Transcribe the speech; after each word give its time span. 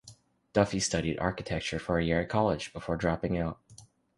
Duffy 0.53 0.79
studied 0.79 1.19
architecture 1.19 1.77
for 1.77 1.99
a 1.99 2.03
year 2.03 2.21
at 2.21 2.27
college, 2.27 2.73
before 2.73 2.97
dropping 2.97 3.37
out. 3.37 3.59